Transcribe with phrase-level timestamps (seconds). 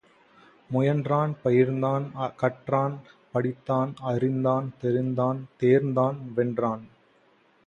[0.69, 2.07] முயன்றான், பயின்றான்,
[2.35, 2.97] கற்றான்,
[3.33, 6.83] படித்தான், அறிந்தான், தெரிந்தான், தேர்ந்தான், வென்றான்.